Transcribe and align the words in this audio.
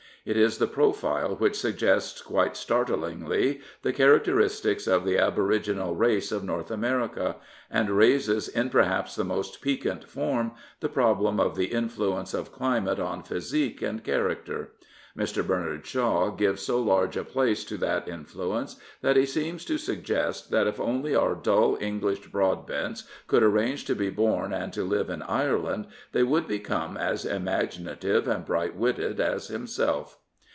It 0.23 0.37
is 0.37 0.59
the 0.59 0.67
profile 0.67 1.33
which 1.37 1.57
suggests 1.57 2.21
quite 2.21 2.55
start 2.55 2.89
lingly 2.91 3.59
the 3.81 3.91
characteristics 3.91 4.85
of 4.85 5.03
the 5.03 5.17
aboriginal 5.17 5.95
race 5.95 6.31
of 6.31 6.43
North 6.43 6.69
America, 6.69 7.37
and 7.71 7.89
raises 7.89 8.47
in 8.47 8.69
peffeps 8.69 9.15
the 9.15 9.23
most 9.23 9.63
piquant 9.63 10.03
form 10.07 10.51
the 10.79 10.89
problem 10.89 11.39
of 11.39 11.55
the 11.55 11.69
influence 11.73 12.35
of 12.35 12.51
climate 12.51 12.99
on 12.99 13.23
physique 13.23 13.81
and 13.81 14.03
character. 14.03 14.73
Mr. 15.17 15.45
Bernard 15.45 15.85
Shaw 15.85 16.29
gives 16.29 16.69
80 16.69 16.77
large 16.83 17.17
a 17.17 17.25
place 17.25 17.65
to 17.65 17.75
that 17.79 18.07
influence 18.07 18.77
that 19.01 19.17
he 19.17 19.25
seems 19.25 19.65
to 19.65 19.77
299 19.77 19.83
Prophets, 19.83 20.47
Priests, 20.47 20.47
and 20.47 20.47
Kings 20.47 20.47
suggest 20.47 20.51
that 20.51 20.67
if 20.67 20.79
only 20.79 21.13
our 21.17 21.35
dull 21.35 21.77
English 21.81 22.19
Broadbents 22.31 23.03
could 23.27 23.43
arrange 23.43 23.83
to 23.85 23.95
be 23.95 24.09
born 24.09 24.53
and 24.53 24.71
to 24.71 24.85
live 24.85 25.09
in 25.09 25.21
Ireland 25.23 25.87
they 26.13 26.23
would 26.23 26.47
become 26.47 26.95
as 26.95 27.25
imaginative 27.25 28.25
and 28.25 28.45
bright 28.45 28.77
witted 28.77 29.19
as 29.19 29.49
himself. 29.49 30.17